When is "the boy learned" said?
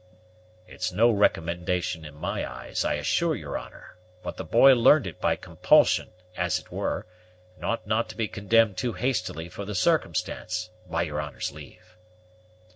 4.35-5.05